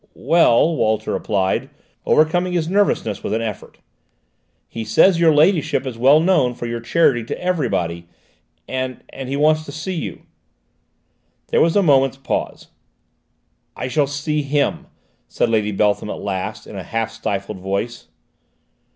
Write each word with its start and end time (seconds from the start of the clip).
"Well," 0.15 0.75
Walter 0.75 1.13
replied, 1.13 1.69
overcoming 2.07 2.53
his 2.53 2.67
nervousness 2.67 3.21
with 3.23 3.33
an 3.33 3.41
effort, 3.43 3.77
"he 4.67 4.83
says 4.83 5.19
your 5.19 5.31
ladyship 5.31 5.85
is 5.85 5.95
well 5.95 6.19
known 6.19 6.55
for 6.55 6.65
your 6.65 6.79
charity 6.79 7.23
to 7.25 7.39
everybody, 7.39 8.07
and 8.67 9.03
he 9.13 9.35
wants 9.37 9.63
to 9.65 9.71
see 9.71 9.93
you." 9.93 10.23
There 11.49 11.61
was 11.61 11.75
a 11.75 11.83
moment's 11.83 12.17
pause. 12.17 12.69
"I 13.77 13.91
will 13.95 14.07
see 14.07 14.41
him," 14.41 14.87
said 15.27 15.49
Lady 15.51 15.71
Beltham 15.71 16.09
at 16.09 16.17
last, 16.17 16.65
in 16.65 16.75
a 16.75 16.81
half 16.81 17.11
stifled 17.11 17.59
voice. 17.59 18.07